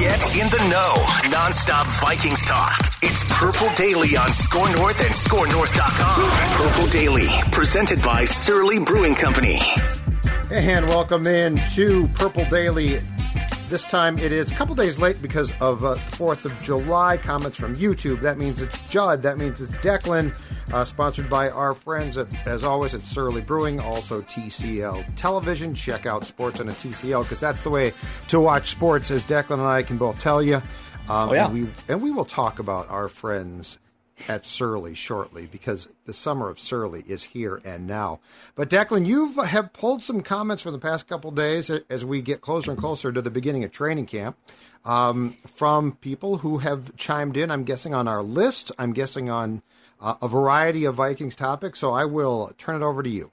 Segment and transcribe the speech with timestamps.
[0.00, 0.94] Get in the know.
[1.28, 2.74] Nonstop Vikings talk.
[3.02, 6.56] It's Purple Daily on Score North and ScoreNorth.com.
[6.56, 9.58] Purple Daily, presented by Surly Brewing Company.
[10.50, 13.02] And welcome in to Purple Daily.
[13.70, 17.16] This time it is a couple days late because of uh, 4th of July.
[17.16, 18.20] Comments from YouTube.
[18.20, 19.22] That means it's Judd.
[19.22, 20.36] That means it's Declan.
[20.72, 25.72] Uh, sponsored by our friends, at, as always, at Surly Brewing, also TCL Television.
[25.74, 27.92] Check out sports on a TCL because that's the way
[28.28, 30.56] to watch sports, as Declan and I can both tell you.
[30.56, 30.62] Um,
[31.08, 31.44] Oh, yeah.
[31.46, 33.78] and, we, and we will talk about our friends
[34.28, 38.20] at Surly shortly because the summer of Surly is here and now.
[38.54, 42.40] But Declan, you have pulled some comments from the past couple days as we get
[42.40, 44.36] closer and closer to the beginning of training camp
[44.84, 47.50] um, from people who have chimed in.
[47.50, 48.72] I'm guessing on our list.
[48.78, 49.62] I'm guessing on
[50.00, 51.78] uh, a variety of Vikings topics.
[51.78, 53.30] So I will turn it over to you.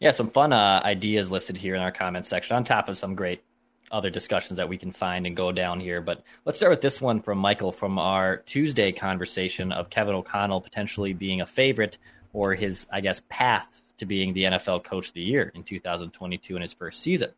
[0.00, 3.14] Yeah, some fun uh, ideas listed here in our comment section, on top of some
[3.14, 3.42] great
[3.90, 6.00] other discussions that we can find and go down here.
[6.00, 10.60] But let's start with this one from Michael from our Tuesday conversation of Kevin O'Connell
[10.60, 11.98] potentially being a favorite
[12.32, 13.68] or his, I guess, path
[13.98, 17.30] to being the NFL Coach of the Year in 2022 in his first season.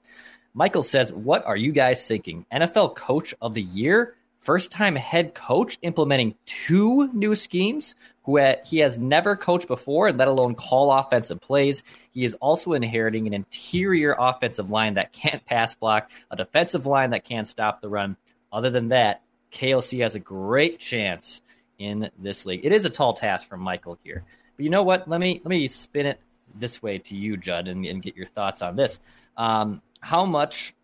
[0.55, 2.45] Michael says, What are you guys thinking?
[2.53, 4.15] NFL Coach of the Year?
[4.41, 10.19] First time head coach implementing two new schemes who he has never coached before, and
[10.19, 11.83] let alone call offensive plays.
[12.13, 17.11] He is also inheriting an interior offensive line that can't pass block, a defensive line
[17.11, 18.17] that can't stop the run.
[18.53, 21.43] Other than that, KOC has a great chance
[21.79, 22.65] in this league.
[22.65, 24.25] It is a tall task for Michael here.
[24.57, 25.09] But you know what?
[25.09, 26.21] Let me let me spin it
[26.55, 29.01] this way to you, Judd, and, and get your thoughts on this.
[29.37, 30.75] Um, how much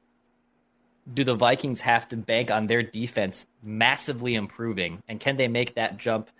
[1.12, 5.74] do the Vikings have to bank on their defense massively improving, and can they make
[5.74, 6.30] that jump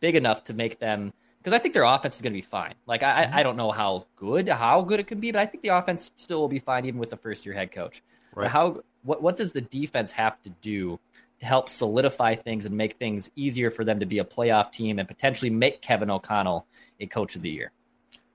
[0.00, 1.12] big enough to make them?
[1.38, 2.74] Because I think their offense is going to be fine.
[2.86, 3.36] Like I, Mm-hmm.
[3.36, 6.10] I don't know how good how good it can be, but I think the offense
[6.16, 8.02] still will be fine even with the first year head coach.
[8.34, 8.50] But Right.
[8.50, 10.98] how what what does the defense have to do
[11.40, 14.98] to help solidify things and make things easier for them to be a playoff team
[14.98, 16.66] and potentially make Kevin O'Connell
[16.98, 17.70] a coach of the year?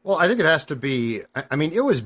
[0.04, 1.22] Well, I think it has to be.
[1.52, 2.02] I mean, it was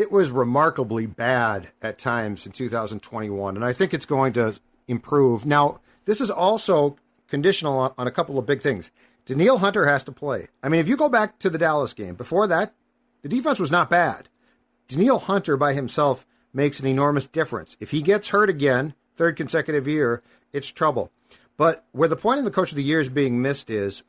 [0.00, 5.44] it was remarkably bad at times in 2021, and I think it's going to improve.
[5.44, 6.96] Now, this is also
[7.28, 8.90] conditional on, on a couple of big things.
[9.26, 10.48] Danielle Hunter has to play.
[10.62, 12.72] I mean, if you go back to the Dallas game before that,
[13.20, 14.30] the defense was not bad.
[14.88, 17.76] Danielle Hunter by himself makes an enormous difference.
[17.78, 21.12] If he gets hurt again, third consecutive year, it's trouble.
[21.58, 24.02] But where the point of the coach of the year is being missed is,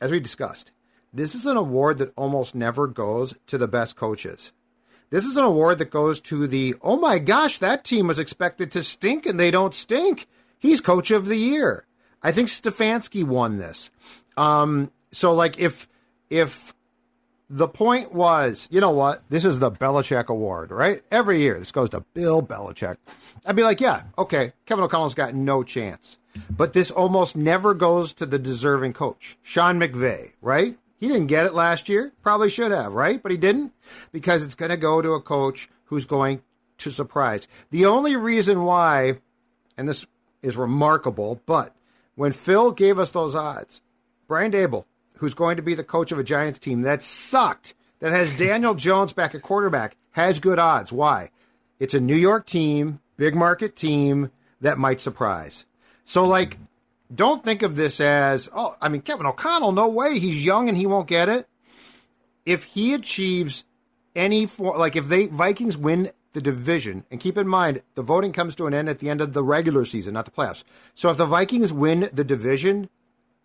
[0.00, 0.72] as we discussed,
[1.12, 4.52] this is an award that almost never goes to the best coaches.
[5.10, 8.70] This is an award that goes to the, oh my gosh, that team was expected
[8.72, 10.28] to stink and they don't stink.
[10.58, 11.84] He's coach of the year.
[12.22, 13.90] I think Stefanski won this.
[14.36, 15.88] Um, so like if
[16.28, 16.74] if
[17.48, 21.02] the point was, you know what, this is the Belichick Award, right?
[21.10, 22.96] Every year this goes to Bill Belichick.
[23.44, 26.18] I'd be like, yeah, okay, Kevin O'Connell's got no chance.
[26.48, 30.78] But this almost never goes to the deserving coach, Sean McVay, right?
[31.00, 32.12] He didn't get it last year.
[32.22, 33.22] Probably should have, right?
[33.22, 33.72] But he didn't
[34.12, 36.42] because it's going to go to a coach who's going
[36.78, 37.48] to surprise.
[37.70, 39.18] The only reason why,
[39.78, 40.06] and this
[40.42, 41.74] is remarkable, but
[42.16, 43.80] when Phil gave us those odds,
[44.28, 44.84] Brian Daboll,
[45.16, 48.74] who's going to be the coach of a Giants team that sucked, that has Daniel
[48.74, 50.92] Jones back at quarterback, has good odds.
[50.92, 51.30] Why?
[51.78, 54.30] It's a New York team, big market team
[54.60, 55.64] that might surprise.
[56.04, 56.58] So, like,
[57.12, 60.18] don't think of this as, oh, I mean, Kevin O'Connell, no way.
[60.18, 61.48] He's young and he won't get it.
[62.46, 63.64] If he achieves
[64.14, 68.32] any form, like if they Vikings win the division, and keep in mind the voting
[68.32, 70.64] comes to an end at the end of the regular season, not the playoffs.
[70.94, 72.88] So if the Vikings win the division,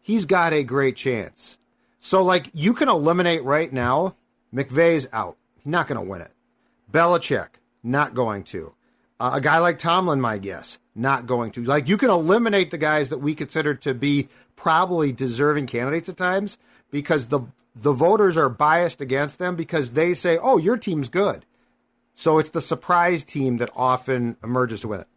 [0.02, 1.58] he's got a great chance.
[2.00, 4.16] So like you can eliminate right now,
[4.54, 5.38] McVay's out.
[5.56, 6.32] He's not going to win it.
[6.92, 7.48] Belichick
[7.84, 8.76] not going to.
[9.20, 11.64] Uh, a guy like Tomlin, my guess, not going to.
[11.64, 16.18] Like you can eliminate the guys that we consider to be probably deserving candidates at
[16.18, 16.58] times
[16.90, 17.42] because the
[17.76, 21.46] the voters are biased against them because they say, "Oh, your team's good."
[22.14, 25.08] So it's the surprise team that often emerges to win it.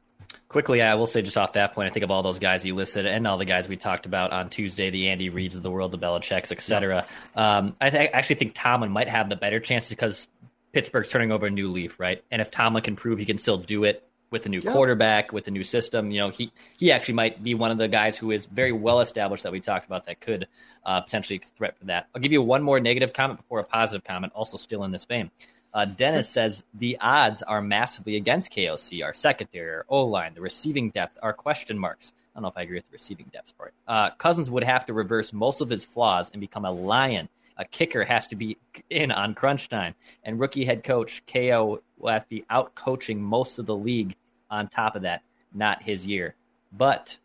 [0.48, 2.74] Quickly, I will say just off that point, I think of all those guys you
[2.74, 5.70] listed and all the guys we talked about on Tuesday, the Andy Reids of the
[5.70, 7.06] world, the Belichick's, etc.
[7.36, 10.26] Um, I th- actually think Tomlin might have the better chances because
[10.72, 12.24] Pittsburgh's turning over a new leaf, right?
[12.30, 14.72] And if Tomlin can prove he can still do it with a new yeah.
[14.72, 17.88] quarterback, with a new system, you know, he he actually might be one of the
[17.88, 20.46] guys who is very well established that we talked about that could
[20.84, 22.08] uh, potentially threat for that.
[22.14, 25.04] I'll give you one more negative comment before a positive comment, also still in this
[25.04, 25.30] vein.
[25.74, 29.04] Uh, Dennis says the odds are massively against KOC.
[29.04, 32.12] Our secondary, our O line, the receiving depth are question marks.
[32.34, 33.74] I don't know if I agree with the receiving depth part.
[33.86, 37.28] Uh, Cousins would have to reverse most of his flaws and become a lion
[37.58, 38.56] a kicker has to be
[38.88, 39.94] in on crunch time.
[40.22, 44.14] And rookie head coach KO will have to be out coaching most of the league
[44.50, 45.22] on top of that,
[45.52, 46.34] not his year.
[46.72, 47.18] But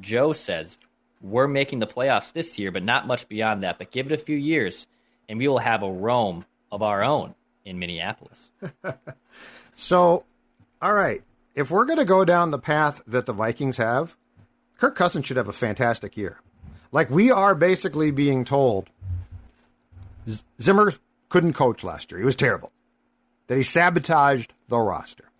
[0.00, 0.78] Joe says,
[1.22, 3.78] we're making the playoffs this year, but not much beyond that.
[3.78, 4.86] But give it a few years,
[5.28, 7.34] and we will have a Rome of our own
[7.64, 8.50] in Minneapolis.
[9.74, 10.24] so,
[10.80, 11.22] all right.
[11.54, 14.16] If we're going to go down the path that the Vikings have,
[14.78, 16.40] Kirk Cousins should have a fantastic year.
[16.90, 18.88] Like, we are basically being told
[20.60, 20.92] Zimmer
[21.28, 22.18] couldn't coach last year.
[22.18, 22.72] He was terrible.
[23.46, 25.30] That he sabotaged the roster.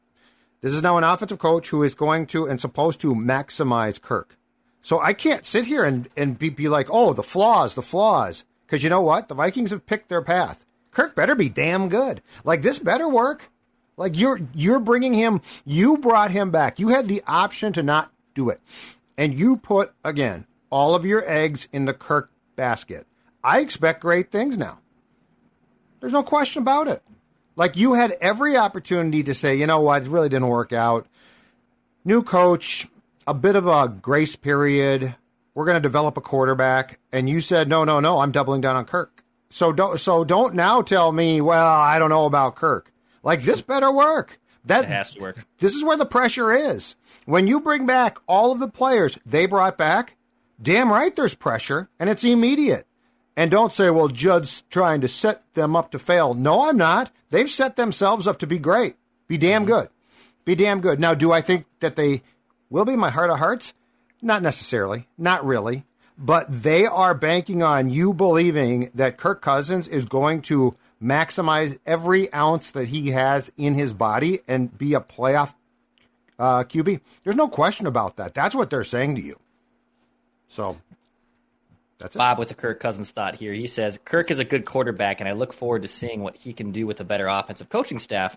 [0.61, 4.37] This is now an offensive coach who is going to and supposed to maximize Kirk.
[4.83, 8.45] So I can't sit here and, and be, be like, oh, the flaws, the flaws.
[8.67, 9.29] Because you know what?
[9.29, 10.65] The Vikings have picked their path.
[10.91, 12.23] Kirk better be damn good.
[12.45, 13.51] Like this better work.
[13.97, 15.41] Like you're you're bringing him.
[15.65, 16.79] You brought him back.
[16.79, 18.61] You had the option to not do it,
[19.19, 23.07] and you put again all of your eggs in the Kirk basket.
[23.43, 24.81] I expect great things now.
[26.01, 27.03] There's no question about it.
[27.57, 31.07] Like you had every opportunity to say, you know what, it really didn't work out.
[32.05, 32.89] New coach,
[33.27, 35.15] a bit of a grace period.
[35.55, 38.77] We're going to develop a quarterback, and you said, no, no, no, I'm doubling down
[38.77, 39.25] on Kirk.
[39.51, 42.93] So don't, so don't now tell me, well, I don't know about Kirk.
[43.23, 44.39] Like this better work.
[44.65, 45.45] That it has to work.
[45.59, 46.95] This is where the pressure is.
[47.25, 50.17] When you bring back all of the players they brought back,
[50.63, 52.87] damn right there's pressure, and it's immediate.
[53.41, 56.35] And don't say, well, Judd's trying to set them up to fail.
[56.35, 57.11] No, I'm not.
[57.31, 58.97] They've set themselves up to be great,
[59.29, 59.73] be damn mm-hmm.
[59.73, 59.89] good,
[60.45, 61.01] be damn good.
[61.01, 62.21] Now, do I think that they
[62.69, 63.73] will be my heart of hearts?
[64.21, 65.87] Not necessarily, not really.
[66.19, 72.31] But they are banking on you believing that Kirk Cousins is going to maximize every
[72.35, 75.55] ounce that he has in his body and be a playoff
[76.39, 77.01] uh, QB.
[77.25, 78.35] There's no question about that.
[78.35, 79.41] That's what they're saying to you.
[80.47, 80.77] So
[82.01, 83.53] that's Bob with a Kirk Cousins thought here.
[83.53, 86.55] He says Kirk is a good quarterback, and I look forward to seeing what he
[86.55, 88.37] can do with a better offensive coaching staff.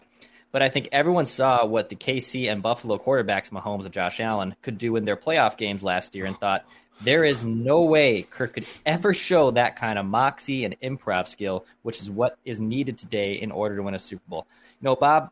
[0.52, 4.56] But I think everyone saw what the KC and Buffalo quarterbacks, Mahomes and Josh Allen,
[4.62, 6.66] could do in their playoff games last year, and thought
[7.02, 11.66] there is no way Kirk could ever show that kind of moxie and improv skill,
[11.82, 14.46] which is what is needed today in order to win a Super Bowl.
[14.82, 15.32] You know, Bob,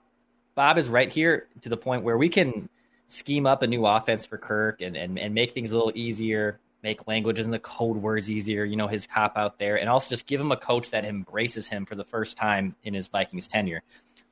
[0.55, 2.69] Bob is right here to the point where we can
[3.07, 6.59] scheme up a new offense for Kirk and, and, and make things a little easier,
[6.83, 10.09] make languages and the code words easier, you know, his cop out there, and also
[10.09, 13.47] just give him a coach that embraces him for the first time in his Vikings
[13.47, 13.81] tenure.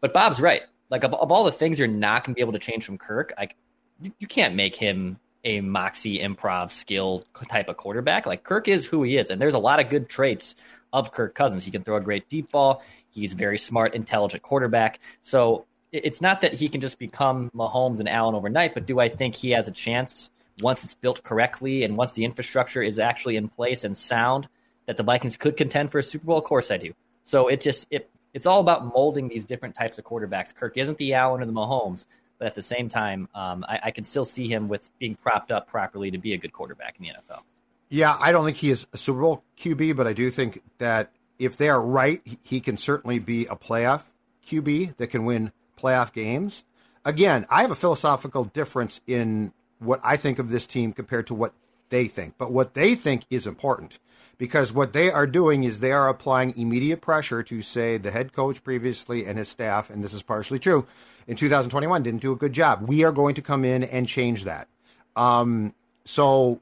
[0.01, 0.63] But Bob's right.
[0.89, 2.97] Like, of, of all the things you're not going to be able to change from
[2.97, 3.55] Kirk, like,
[4.01, 8.25] you, you can't make him a moxie improv skill type of quarterback.
[8.25, 10.55] Like, Kirk is who he is, and there's a lot of good traits
[10.91, 11.63] of Kirk Cousins.
[11.63, 12.81] He can throw a great deep ball.
[13.09, 14.99] He's very smart, intelligent quarterback.
[15.21, 19.09] So it's not that he can just become Mahomes and Allen overnight, but do I
[19.09, 23.35] think he has a chance once it's built correctly and once the infrastructure is actually
[23.35, 24.47] in place and sound,
[24.85, 26.37] that the Vikings could contend for a Super Bowl?
[26.37, 26.93] Of course I do.
[27.23, 30.53] So it just it it's all about molding these different types of quarterbacks.
[30.53, 32.05] Kirk isn't the Allen or the Mahomes,
[32.37, 35.51] but at the same time, um, I, I, can still see him with being propped
[35.51, 37.41] up properly to be a good quarterback in the NFL.
[37.89, 41.11] Yeah, I don't think he is a Super Bowl QB, but I do think that
[41.39, 44.03] if they are right, he can certainly be a playoff
[44.45, 46.63] QB that can win playoff games.
[47.03, 51.33] Again, I have a philosophical difference in what I think of this team compared to
[51.33, 51.53] what
[51.89, 52.35] they think.
[52.37, 53.99] But what they think is important
[54.39, 58.33] because what they are doing is they are applying immediate pressure to say the head
[58.33, 60.87] coach previously and his staff, and this is partially true,
[61.27, 62.87] in 2021 didn't do a good job.
[62.87, 64.67] We are going to come in and change that.
[65.15, 66.61] Um, so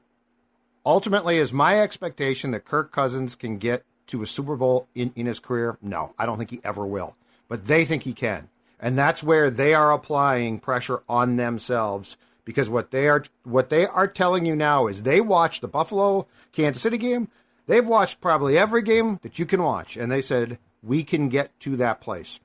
[0.84, 5.26] ultimately, is my expectation that Kirk Cousins can get to a Super Bowl in, in
[5.26, 5.78] his career?
[5.80, 7.16] No, I don't think he ever will.
[7.46, 8.48] But they think he can.
[8.80, 12.16] And that's where they are applying pressure on themselves
[12.48, 16.26] because what they are what they are telling you now is they watched the Buffalo
[16.50, 17.28] Kansas City game.
[17.66, 21.60] They've watched probably every game that you can watch, and they said we can get
[21.60, 22.40] to that place.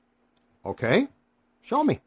[0.62, 1.08] Okay,
[1.62, 2.00] show me.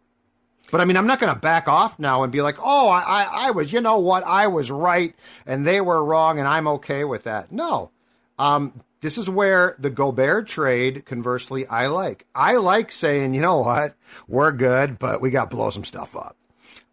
[0.70, 3.00] But I mean, I'm not going to back off now and be like, oh, I,
[3.00, 5.16] I, I, was, you know what, I was right
[5.48, 7.54] and they were wrong and I'm okay with that.
[7.54, 7.90] No.
[8.38, 12.26] Um, this is where the Gobert trade, conversely, I like.
[12.36, 13.96] I like saying, you know what,
[14.28, 16.36] we're good, but we got to blow some stuff up.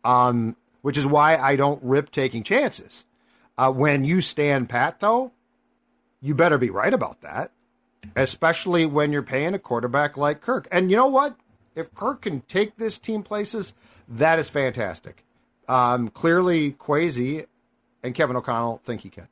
[0.04, 3.06] Um, which is why I don't rip taking chances.
[3.56, 5.32] Uh, when you stand pat, though,
[6.20, 7.52] you better be right about that,
[8.14, 10.68] especially when you're paying a quarterback like Kirk.
[10.70, 11.36] And you know what?
[11.74, 13.72] If Kirk can take this team places,
[14.10, 15.24] that is fantastic.
[15.68, 17.46] Um, clearly, Kwesi
[18.02, 19.28] and Kevin O'Connell think he can.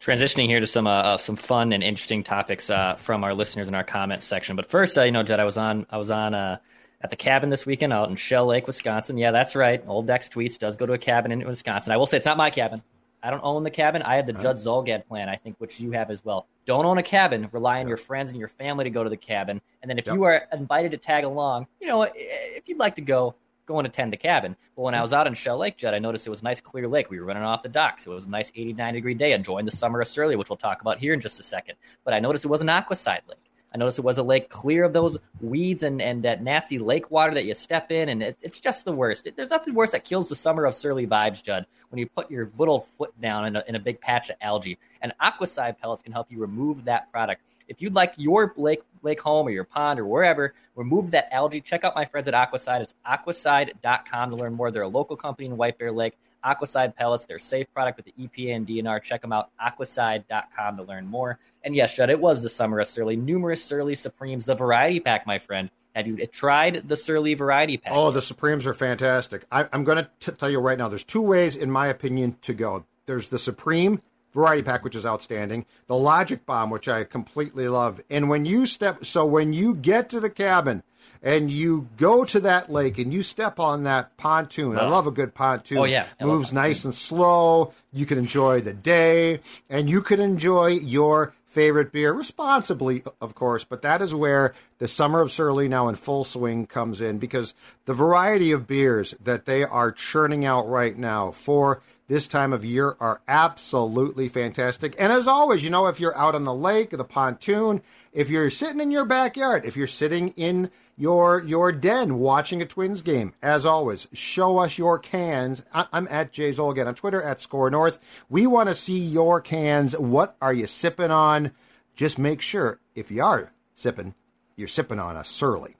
[0.00, 3.66] Transitioning here to some uh, uh, some fun and interesting topics uh, from our listeners
[3.66, 4.54] in our comments section.
[4.54, 6.58] But first, uh, you know, Jed, I was on I was on uh,
[7.00, 9.16] at the cabin this weekend out in Shell Lake, Wisconsin.
[9.16, 9.82] Yeah, that's right.
[9.86, 11.92] Old Dex tweets does go to a cabin in Wisconsin.
[11.92, 12.82] I will say it's not my cabin.
[13.22, 14.02] I don't own the cabin.
[14.02, 14.42] I have the oh.
[14.42, 16.46] Judd Zulgad plan, I think, which you have as well.
[16.64, 17.48] Don't own a cabin.
[17.52, 19.60] Rely on your friends and your family to go to the cabin.
[19.82, 20.14] And then if yep.
[20.14, 23.34] you are invited to tag along, you know, if you'd like to go,
[23.66, 24.56] go and attend the cabin.
[24.74, 25.02] But when I hmm.
[25.02, 27.10] was out in Shell Lake, Judd, I noticed it was a nice clear lake.
[27.10, 28.06] We were running off the docks.
[28.06, 30.80] It was a nice 89 degree day, enjoying the summer of Surly, which we'll talk
[30.80, 31.76] about here in just a second.
[32.04, 33.38] But I noticed it was an Aquacide lake.
[33.72, 37.10] I noticed it was a lake clear of those weeds and, and that nasty lake
[37.10, 39.26] water that you step in, and it, it's just the worst.
[39.26, 42.30] It, there's nothing worse that kills the summer of surly vibes, Judd, when you put
[42.30, 44.78] your little foot down in a, in a big patch of algae.
[45.02, 47.42] And Aquacide pellets can help you remove that product.
[47.68, 51.60] If you'd like your lake, lake home or your pond or wherever, remove that algae,
[51.60, 52.80] check out my friends at Aquacide.
[52.80, 54.72] It's aquacide.com to learn more.
[54.72, 56.18] They're a local company in White Bear Lake.
[56.44, 57.26] Aquacide pellets.
[57.26, 59.02] They're safe product with the EPA and DNR.
[59.02, 61.38] Check them out, aquacide.com to learn more.
[61.64, 63.16] And yes, Judd, it was the summer of Surly.
[63.16, 65.70] Numerous Surly Supremes, the variety pack, my friend.
[65.94, 67.92] Have you tried the Surly variety pack?
[67.94, 69.44] Oh, the Supremes are fantastic.
[69.50, 72.54] I, am going to tell you right now, there's two ways, in my opinion, to
[72.54, 72.86] go.
[73.06, 74.00] There's the Supreme
[74.32, 78.00] variety pack, which is outstanding, the Logic Bomb, which I completely love.
[78.08, 80.84] And when you step, so when you get to the cabin,
[81.22, 84.76] and you go to that lake and you step on that pontoon.
[84.76, 84.80] Oh.
[84.80, 85.78] I love a good pontoon.
[85.78, 87.72] Oh yeah, I moves nice and slow.
[87.92, 93.64] You can enjoy the day, and you can enjoy your favorite beer responsibly, of course.
[93.64, 97.54] But that is where the summer of Surly now in full swing comes in because
[97.86, 102.64] the variety of beers that they are churning out right now for this time of
[102.64, 104.94] year are absolutely fantastic.
[104.98, 108.30] And as always, you know, if you're out on the lake or the pontoon, if
[108.30, 110.70] you're sitting in your backyard, if you're sitting in
[111.00, 113.32] your your den watching a Twins game.
[113.42, 115.62] As always, show us your cans.
[115.72, 117.98] I, am at Jay Zulgad on Twitter at Score North.
[118.28, 119.96] We want to see your cans.
[119.96, 121.52] What are you sipping on?
[121.96, 124.14] Just make sure if you are sipping,
[124.56, 125.76] you're sipping on a Surly.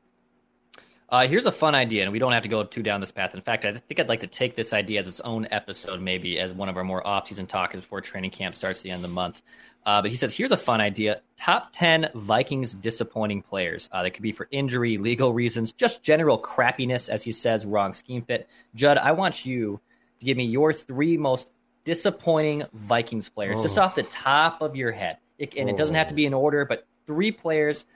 [1.11, 3.35] Uh, here's a fun idea, and we don't have to go too down this path.
[3.35, 6.38] In fact, I think I'd like to take this idea as its own episode, maybe
[6.38, 9.11] as one of our more off-season talks before training camp starts at the end of
[9.11, 9.43] the month.
[9.85, 13.88] Uh, but he says, here's a fun idea top 10 Vikings disappointing players.
[13.90, 17.93] Uh, that could be for injury, legal reasons, just general crappiness, as he says, wrong
[17.95, 18.49] scheme fit.
[18.75, 19.81] Judd, I want you
[20.19, 21.50] to give me your three most
[21.85, 23.62] disappointing Vikings players, oh.
[23.62, 25.17] just off the top of your head.
[25.38, 25.73] It, and oh.
[25.73, 27.87] it doesn't have to be in order, but three players,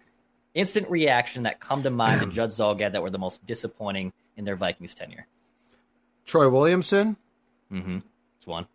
[0.55, 4.45] instant reaction that come to mind to Judd Zulgad that were the most disappointing in
[4.45, 5.27] their Vikings tenure.
[6.25, 7.17] Troy Williamson.
[7.73, 7.99] Mm-hmm.
[8.39, 8.67] It's one.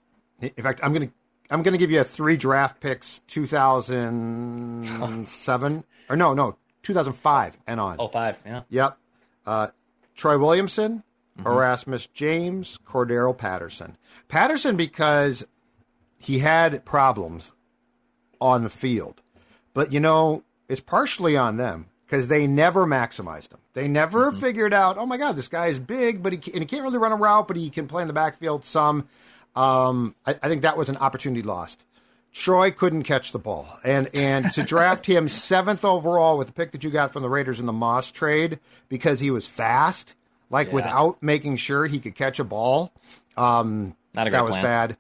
[0.42, 1.14] In fact, I'm going to
[1.52, 7.96] I'm to give you a three draft picks 2007 or no, no, 2005 and on.
[7.98, 8.62] Oh, five, yeah.
[8.70, 9.00] Yep.
[9.46, 9.68] Uh,
[10.16, 11.04] Troy Williamson,
[11.38, 11.48] mm-hmm.
[11.48, 13.98] Erasmus James, Cordarrelle Patterson.
[14.28, 15.46] Patterson because
[16.20, 17.52] he had problems
[18.40, 19.22] on the field.
[19.74, 23.60] But you know, it's partially on them because they never maximized him.
[23.74, 24.40] They never mm-hmm.
[24.40, 26.98] figured out, oh my God, this guy is big, but he, and he can't really
[26.98, 29.10] run a route, but he can play in the backfield some.
[29.56, 31.84] Um, I, I, think that was an opportunity lost.
[32.32, 36.72] Troy couldn't catch the ball, and and to draft him seventh overall with the pick
[36.72, 40.14] that you got from the Raiders in the Moss trade because he was fast,
[40.52, 40.76] like yeah.
[40.76, 42.94] without making sure he could catch a ball.
[43.36, 44.64] Um, Not a that was plan.
[44.64, 44.98] bad.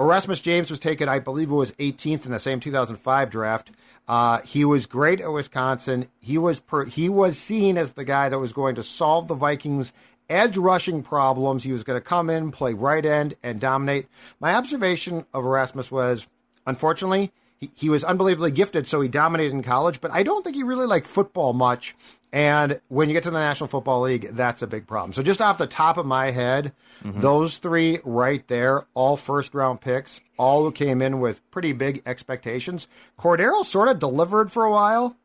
[0.00, 3.70] Erasmus James was taken, I believe it was 18th in the same 2005 draft.
[4.06, 6.08] Uh, he was great at Wisconsin.
[6.20, 9.34] He was per, he was seen as the guy that was going to solve the
[9.34, 9.92] Vikings
[10.30, 11.64] edge rushing problems.
[11.64, 14.06] He was going to come in, play right end, and dominate.
[14.40, 16.26] My observation of Erasmus was,
[16.64, 20.56] unfortunately, he, he was unbelievably gifted, so he dominated in college, but I don't think
[20.56, 21.96] he really liked football much.
[22.32, 25.12] And when you get to the National Football League, that's a big problem.
[25.12, 27.20] So just off the top of my head, mm-hmm.
[27.20, 32.86] those three right there, all first round picks, all came in with pretty big expectations.
[33.18, 35.16] Cordarrelle sort of delivered for a while.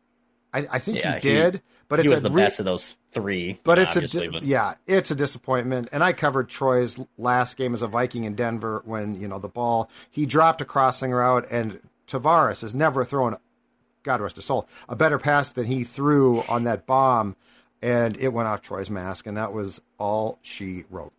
[0.54, 1.56] I, I think yeah, he did.
[1.56, 3.60] He, but he it's was the re- best of those three.
[3.64, 4.44] But it's a but...
[4.44, 5.90] yeah, it's a disappointment.
[5.92, 9.50] And I covered Troy's last game as a Viking in Denver when you know the
[9.50, 13.38] ball he dropped a crossing route, and Tavares has never thrown,
[14.04, 17.36] God rest his soul, a better pass than he threw on that bomb
[17.82, 21.12] and it went off Troy's mask, and that was all she wrote.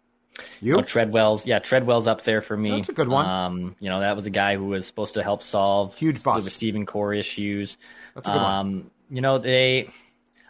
[0.62, 0.78] You?
[0.78, 2.70] Oh, Treadwell's, yeah, Treadwell's up there for me.
[2.70, 3.26] That's a good one.
[3.26, 6.24] Um, you know, that was a guy who was supposed to help solve Huge the
[6.24, 6.46] bust.
[6.46, 7.76] receiving corps issues.
[8.14, 8.54] That's a good one.
[8.54, 9.90] um, You know, they.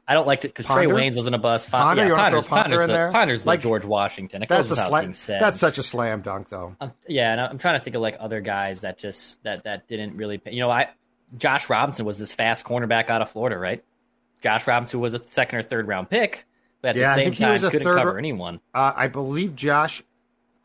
[0.06, 1.70] I don't like it because Trae Waynes wasn't a bust.
[1.70, 2.02] Ponder?
[2.02, 3.10] yeah, You Ponder's, Ponder Ponder's in the, there?
[3.10, 4.42] Ponder's Like, the George Washington.
[4.42, 5.14] It That's a slam.
[5.14, 5.40] said.
[5.40, 6.76] That's such a slam dunk, though.
[6.80, 9.88] Um, yeah, and I'm trying to think of like other guys that just that that
[9.88, 10.38] didn't really.
[10.38, 10.52] Pay.
[10.52, 10.90] You know, I
[11.36, 13.82] Josh Robinson was this fast cornerback out of Florida, right?
[14.42, 16.44] Josh Robinson was a second or third round pick,
[16.82, 18.60] but at Yeah, the same time was a couldn't third- cover anyone.
[18.74, 20.02] Uh, I believe Josh,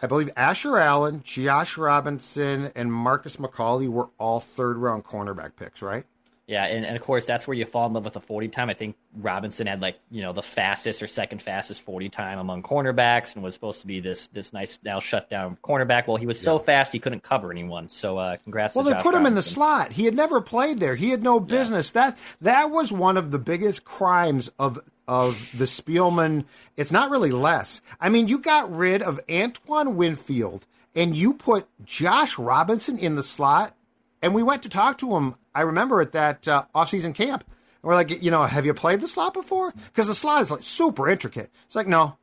[0.02, 5.82] I believe Asher Allen, Josh Robinson, and Marcus McCauley were all third round cornerback picks,
[5.82, 6.06] right?
[6.50, 8.72] Yeah, and, and of course that's where you fall in love with the 40 time.
[8.72, 12.64] I think Robinson had like, you know, the fastest or second fastest 40 time among
[12.64, 16.08] cornerbacks and was supposed to be this this nice now shut down cornerback.
[16.08, 17.88] Well, he was so fast he couldn't cover anyone.
[17.88, 19.92] So uh congrats Well, they Josh put him in the slot.
[19.92, 20.96] He had never played there.
[20.96, 21.92] He had no business.
[21.92, 26.46] That that was one of the biggest crimes of of the Spielman.
[26.76, 27.80] It's not really less.
[28.02, 30.66] I mean, you got rid of Antoine Winfield
[30.96, 33.76] and you put Josh Robinson in the slot,
[34.22, 35.36] and we went to talk to him.
[35.54, 37.44] I remember at that uh, offseason camp.
[37.48, 39.72] And we're like, you know, have you played the slot before?
[39.72, 41.50] Because the slot is like super intricate.
[41.66, 42.18] It's like, no.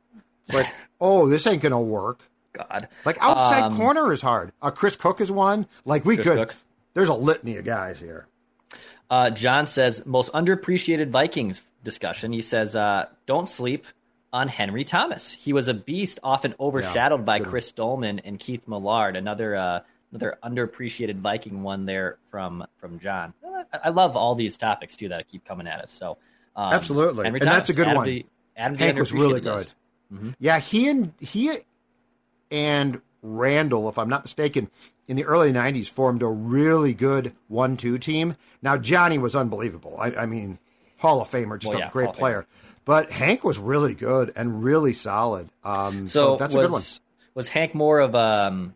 [0.45, 0.67] It's like,
[1.01, 2.21] oh, this ain't gonna work.
[2.53, 2.87] God.
[3.05, 4.51] Like outside Um, corner is hard.
[4.61, 5.67] Uh, Chris Cook is one.
[5.85, 6.37] Like we Chris could.
[6.37, 6.55] Cook.
[6.93, 8.27] There's a litany of guys here.
[9.09, 12.33] Uh, John says most underappreciated Vikings discussion.
[12.33, 13.85] He says, uh, "Don't sleep
[14.33, 15.31] on Henry Thomas.
[15.33, 19.15] He was a beast, often overshadowed by Chris Doleman and Keith Millard.
[19.15, 19.79] Another uh,
[20.11, 23.33] another underappreciated Viking one there from from John.
[23.73, 25.91] I, I love all these topics too that keep coming at us.
[25.91, 26.17] So
[26.55, 27.25] um, Absolutely.
[27.25, 28.23] Henry And that's a good one.
[28.55, 29.55] added Hank was really good.
[29.55, 29.75] list.
[30.39, 31.59] Yeah, he and he
[32.51, 34.69] and Randle, if I'm not mistaken,
[35.07, 38.35] in the early '90s formed a really good one-two team.
[38.61, 39.97] Now Johnny was unbelievable.
[39.99, 40.59] I, I mean,
[40.97, 42.13] Hall of Famer, just Well, a yeah, Hall great Famer.
[42.17, 42.47] player.
[42.85, 45.49] But Hank was really good and really solid.
[45.65, 46.81] Um, so, So, that's was, a good one.
[47.35, 48.73] Was Hank more of um,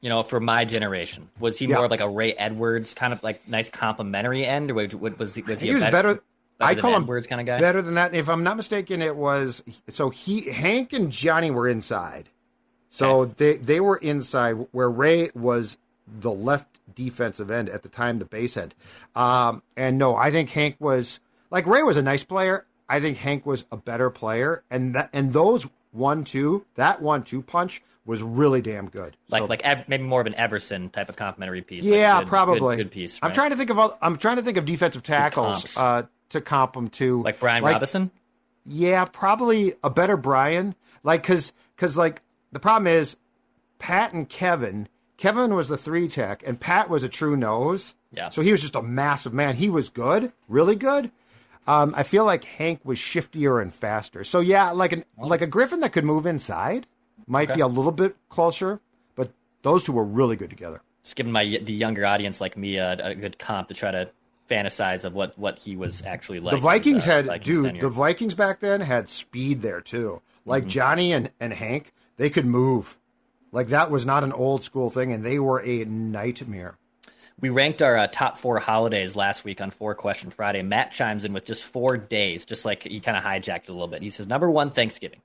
[0.00, 1.76] you know, for my generation, was he Yeah.
[1.76, 5.34] more of like a Ray Edwards kind of like nice complimentary end, or was, was
[5.34, 6.22] he was he, He was bet- better.
[6.62, 7.58] I call him Edwards kind of guy?
[7.58, 8.14] better than that.
[8.14, 12.28] If I'm not mistaken, it was so he Hank and Johnny were inside.
[12.88, 18.18] So they they were inside where Ray was the left defensive end at the time,
[18.18, 18.74] the base end.
[19.14, 21.20] Um, and no, I think Hank was
[21.50, 22.66] like Ray was a nice player.
[22.88, 27.22] I think Hank was a better player, and that and those one two that one
[27.22, 29.16] two punch was really damn good.
[29.28, 31.84] like So- like Ev- maybe more of an Everson type of complimentary piece.
[31.84, 33.18] like yeah, good- probably good, good piece.
[33.22, 36.40] I'm trying to think of all, I'm trying to think of defensive tackles uh, to
[36.40, 38.10] comp them to like Brian Robison.
[38.66, 40.74] Yeah, probably a better Brian.
[41.02, 42.20] Like, cause, cause like
[42.52, 43.16] the problem is
[43.78, 44.88] Pat and Kevin.
[45.16, 47.94] Kevin was the three tech, and Pat was a true nose.
[48.12, 48.28] Yeah.
[48.30, 49.56] So he was just a massive man.
[49.56, 51.10] He was good, really good.
[51.66, 54.24] Um, I feel like Hank was shiftier and faster.
[54.24, 56.86] So yeah, like an like a Griffin that could move inside
[57.26, 57.56] might Okay.
[57.56, 58.80] be a little bit closer,
[59.16, 60.82] but those two were really good together.
[61.04, 64.10] Just giving my the younger audience like me a, a good comp to try to
[64.50, 66.50] fantasize of what what he was actually like.
[66.50, 67.80] The in his, Vikings uh, had, Vikings dude, tenure.
[67.82, 70.20] the Vikings back then had speed there too.
[70.44, 70.70] Like Mm-hmm.
[70.70, 72.96] Johnny and, and Hank, they could move.
[73.52, 76.76] Like that was not an old school thing, and they were a nightmare.
[77.40, 80.60] We ranked our uh, top four holidays last week on Four Question Friday.
[80.62, 83.72] Matt chimes in with just four days, just like he kind of hijacked it a
[83.72, 84.02] little bit.
[84.02, 85.20] He says number one, Thanksgiving.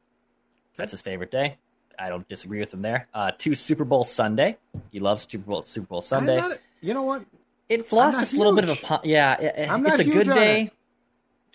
[0.77, 1.57] That's his favorite day.
[1.97, 3.07] I don't disagree with him there.
[3.13, 4.57] Uh, two, Super Bowl Sunday.
[4.91, 6.37] He loves Super Bowl Super Bowl Sunday.
[6.37, 7.25] Not- you know what?
[7.67, 9.39] it's lost its little bit of a yeah.
[9.39, 10.63] it- I'm it's a good day.
[10.63, 10.73] it.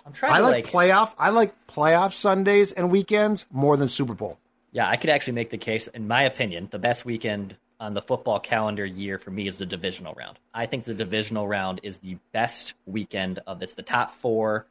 [0.06, 1.14] I'm trying I to like, like playoff.
[1.18, 4.38] I like playoff Sundays and weekends more than Super Bowl.
[4.72, 8.02] Yeah, I could actually make the case, in my opinion, the best weekend on the
[8.02, 10.38] football calendar year for me is the divisional round.
[10.54, 14.66] I think the divisional round is the best weekend of it's the top four.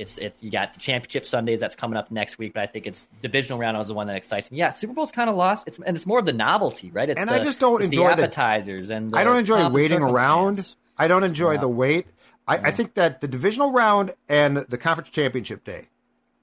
[0.00, 2.86] It's it's you got the championship Sundays that's coming up next week, but I think
[2.86, 4.58] it's divisional round is the one that excites me.
[4.58, 5.68] Yeah, Super Bowl's kind of lost.
[5.68, 7.08] It's and it's more of the novelty, right?
[7.08, 10.02] It's And the, I just don't enjoy the the- appetizers and I don't enjoy waiting
[10.02, 10.74] around.
[10.98, 12.06] I don't enjoy the wait.
[12.48, 15.88] I, I think that the divisional round and the conference championship day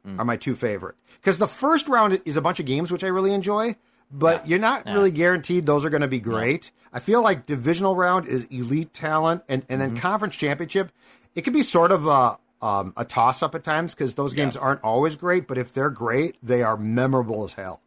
[0.08, 0.20] Mm.
[0.20, 0.96] are my two favorite.
[1.20, 3.76] Because the first round is a bunch of games which I really enjoy,
[4.12, 6.72] but you're not really guaranteed those are going to be great.
[6.94, 9.94] I feel like divisional round is elite talent, and, and Mm-hmm.
[9.96, 10.92] then conference championship,
[11.36, 14.58] it can be sort of a um, a toss up at times because those games
[14.58, 15.48] aren't always great.
[15.48, 17.82] But if they're great, they are memorable as hell.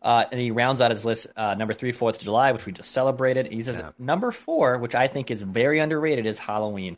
[0.00, 2.72] Uh, and he rounds out his list uh, number three, Fourth of July, which we
[2.72, 3.48] just celebrated.
[3.52, 6.96] He says number four, which I think is very underrated, is Halloween.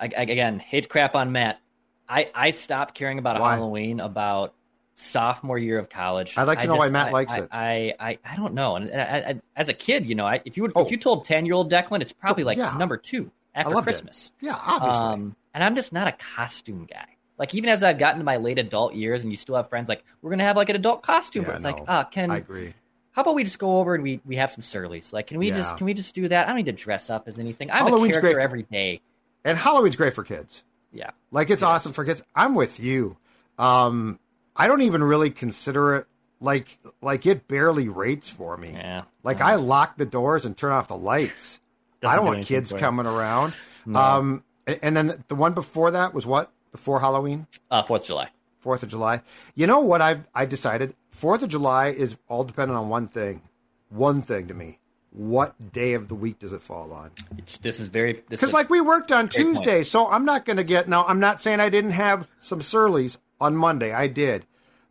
[0.00, 1.60] I, I, again, hate crap on Matt.
[2.08, 3.54] I, I stopped caring about Why?
[3.54, 4.54] Halloween about
[4.94, 6.36] sophomore year of college.
[6.36, 7.48] I'd like to I know why Matt likes it.
[7.52, 8.76] I, I, I don't know.
[8.76, 10.84] And, and I, I, as a kid, you know, I, if you would, Oh.
[10.84, 12.76] if you told ten year old Declan, it's probably like yeah.
[12.78, 14.32] number two after Christmas.
[14.40, 14.46] it.
[14.46, 14.98] Yeah, obviously.
[14.98, 17.06] Um, and I'm just not a costume guy.
[17.38, 19.88] Like even as I've gotten to my late adult years, and you still have friends
[19.88, 21.44] like we're gonna have like an adult costume.
[21.44, 22.74] Yeah, it's no, like, ah, can I agree.
[23.12, 25.12] how about we just go over and we we have some surlies?
[25.12, 25.56] Like, can we Yeah.
[25.56, 26.44] just can we just do that?
[26.44, 27.70] I don't need to dress up as anything.
[27.70, 29.00] I'm Halloween's a great character for- every day.
[29.44, 30.62] And Halloween's great for kids.
[30.92, 32.22] Yeah, Like it's awesome for kids.
[32.34, 33.16] I'm with you.
[33.58, 34.18] Um,
[34.54, 36.06] I don't even really consider it
[36.38, 38.72] like like it barely rates for me.
[38.74, 39.02] yeah.
[39.24, 41.60] Like I lock the doors and turn off the lights.
[42.00, 43.54] Doesn't I don't do want kids coming around.
[43.94, 46.50] Um, a- and then the one before that was what?
[46.70, 48.28] Before Halloween, Uh, Fourth of July.
[48.60, 49.22] Fourth of July.
[49.54, 50.94] You know what I've I decided?
[51.10, 53.42] Fourth of July is all dependent on one thing.
[53.90, 54.78] One thing to me.
[55.10, 57.10] What day of the week does it fall on?
[57.36, 59.56] It's, this is very Because like we worked on Great point.
[59.58, 60.88] Tuesday, so I'm not going to get.
[60.88, 63.92] Now I'm not saying I didn't have some surlies on Monday.
[63.92, 64.46] I did,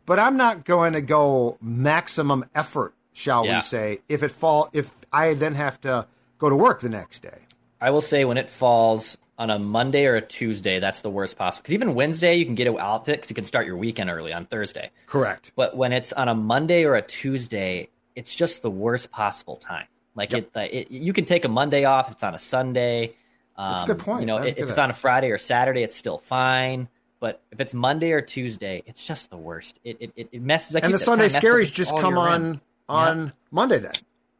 [0.06, 3.56] but I'm not going to go maximum effort, shall Yeah.
[3.56, 4.00] we say?
[4.08, 6.06] If it fall, if I then have to
[6.38, 7.38] go to work the next day.
[7.80, 11.36] I will say when it falls on a Monday or a Tuesday, that's the worst
[11.36, 11.62] possible.
[11.64, 14.32] Because even Wednesday, you can get it out because you can start your weekend early
[14.32, 14.90] on Thursday.
[15.06, 15.50] Correct.
[15.56, 19.86] But when it's on a Monday or a Tuesday, it's just the worst possible time.
[20.14, 20.50] Like Yep.
[20.54, 22.06] it, it, you can take a Monday off.
[22.06, 23.14] If it's on a Sunday.
[23.56, 24.20] Um, That's a good point.
[24.20, 24.78] You know, if it's that.
[24.78, 26.88] on a Friday or Saturday, it's still fine.
[27.18, 29.80] But if it's Monday or Tuesday, it's just the worst.
[29.82, 30.74] It it, it- messes.
[30.74, 32.60] Like and the said, Sunday scaries just come on round.
[32.88, 33.92] on Monday then.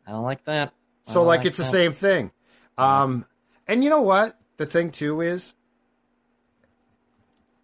[0.07, 0.69] I don't like that.
[0.69, 2.31] I So don't like it's the same thing.
[2.79, 3.25] Um,
[3.69, 4.39] and you know what?
[4.63, 5.55] The thing too is,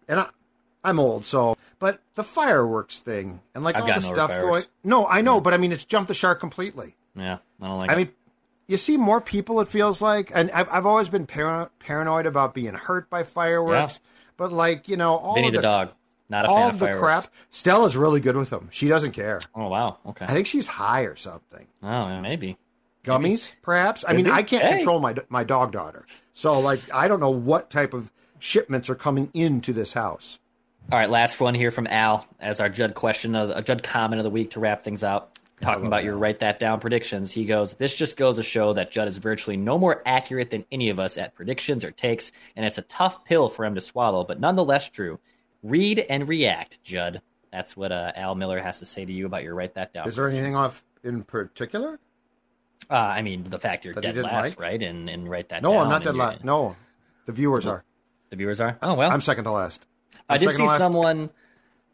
[0.09, 0.27] and I,
[0.83, 4.63] I'm old, so but the fireworks thing and like I've all the stuff going.
[4.83, 6.97] No, I know, but I mean, it's jumped the shark completely.
[7.15, 7.89] Yeah, I don't like.
[7.89, 7.97] I it.
[7.97, 8.09] mean,
[8.67, 9.61] you see more people.
[9.61, 14.01] It feels like, and I've, I've always been par- paranoid about being hurt by fireworks.
[14.35, 15.91] But like you know, all Vinny the, the, dog,
[16.27, 17.27] not a all fan of the fireworks.
[17.27, 17.33] crap.
[17.49, 18.67] Stella's really good with them.
[18.73, 19.39] She doesn't care.
[19.55, 19.99] Oh wow.
[20.05, 20.25] Okay.
[20.25, 21.65] I think she's high or something.
[21.81, 22.57] oh, yeah, maybe.
[23.05, 24.03] Gummies, perhaps.
[24.05, 24.31] I mean, be.
[24.31, 24.75] I can't Hey.
[24.75, 26.05] control my my dog daughter,
[26.39, 30.39] so like I don't know what type of shipments are coming into this house.
[30.89, 34.21] All right, last one here from Al as our Judd question of a Judd comment
[34.21, 35.37] of the week to wrap things out.
[35.59, 38.89] Talking about your write that down predictions, he goes, "This just goes to show that
[38.89, 42.65] Judd is virtually no more accurate than any of us at predictions or takes, and
[42.65, 45.19] it's a tough pill for him to swallow, but nonetheless true.
[45.61, 47.21] Read and react, Judd.
[47.51, 50.07] That's what uh, Al Miller has to say to you about your write that down.
[50.07, 51.99] Is there anything off in particular?
[52.89, 54.59] Uh, I mean, the fact you're That dead last, like?
[54.59, 54.81] right?
[54.81, 55.77] And and write that No.
[55.77, 56.43] I'm not dead last.
[56.43, 56.75] No,
[57.25, 57.83] the viewers are.
[58.29, 58.77] The viewers are.
[58.81, 59.85] Oh well, I'm second to last.
[60.27, 61.29] I I'm did see someone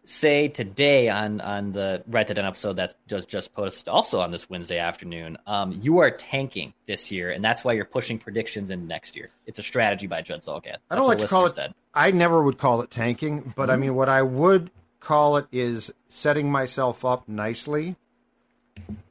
[0.08, 4.32] say today on on the Write That Down episode that just just posted also on
[4.32, 5.38] this Wednesday afternoon.
[5.48, 9.30] Um, you are tanking this year, and that's why you're pushing predictions in next year.
[9.46, 10.78] It's a strategy by Judd Zulgad.
[10.92, 11.56] I don't like to call it.
[11.56, 11.74] said.
[11.94, 13.72] I never would call it tanking, but Mm-hmm.
[13.72, 14.70] I mean, what I would
[15.00, 17.96] call it is setting myself up nicely,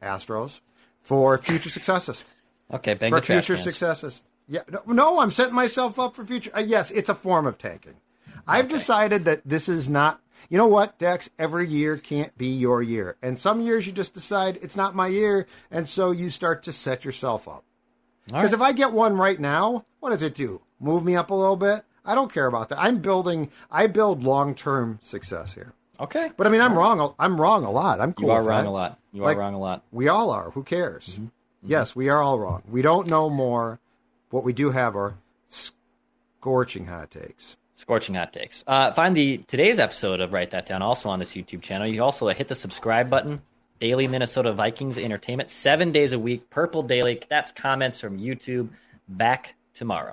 [0.02, 0.60] Astros,
[1.04, 2.24] for future successes.
[2.72, 3.64] Okay, bang for the future cans.
[3.64, 4.22] successes.
[4.48, 6.50] Yeah, no, no, I'm setting myself up for future.
[6.54, 7.94] Uh, yes, it's a form of tanking.
[8.46, 10.20] I've decided that this is not.
[10.50, 11.30] You know what, Dex?
[11.38, 15.06] Every year can't be your year, and some years you just decide it's not my
[15.06, 17.64] year, and so you start to set yourself up.
[18.26, 18.54] Because right.
[18.54, 20.62] if I get one right now, what does it do?
[20.80, 21.84] Move me up a little bit?
[22.04, 22.80] I don't care about that.
[22.80, 23.50] I'm building.
[23.70, 25.72] I build long term success here.
[26.00, 27.14] Okay, But I mean, I'm wrong.
[27.18, 28.00] I'm wrong a lot.
[28.00, 28.26] I'm cool.
[28.26, 28.68] you are wrong that.
[28.70, 28.98] a lot.
[29.12, 29.83] You Like- are wrong a lot.
[29.92, 30.50] We all are.
[30.50, 31.11] Who cares?
[31.14, 31.26] Mm-hmm.
[31.66, 32.62] Yes, we are all wrong.
[32.68, 33.78] We don't know more.
[34.30, 35.14] What we do have are
[35.48, 37.57] scorching hot takes.
[37.76, 38.62] Scorching hot takes.
[38.66, 41.87] Uh, find the today's episode of Write That Down also on this YouTube channel.
[41.87, 43.40] You also hit the subscribe button.
[43.80, 46.48] Daily Minnesota Vikings entertainment, seven days a week.
[46.50, 47.20] Purple Daily.
[47.28, 48.68] That's comments from YouTube.
[49.09, 50.12] Back tomorrow.